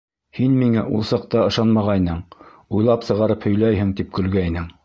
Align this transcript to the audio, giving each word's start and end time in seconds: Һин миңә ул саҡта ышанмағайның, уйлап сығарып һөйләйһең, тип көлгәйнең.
Һин 0.37 0.53
миңә 0.61 0.83
ул 0.99 1.03
саҡта 1.09 1.43
ышанмағайның, 1.51 2.25
уйлап 2.81 3.09
сығарып 3.11 3.49
һөйләйһең, 3.51 3.97
тип 4.01 4.15
көлгәйнең. 4.21 4.71